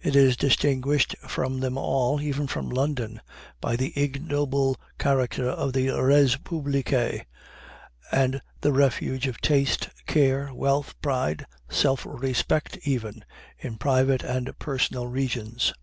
[0.00, 3.20] It is distinguished from them all even from London
[3.60, 7.26] by the ignoble character of the res publicæ,
[8.10, 13.26] and the refuge of taste, care, wealth, pride, self respect even,
[13.58, 15.74] in private and personal regions.